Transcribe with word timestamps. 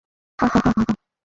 হাঃ 0.39 0.49
হাঃ 0.53 0.61
হাঃ 0.65 0.73
হাঃ! 0.79 0.95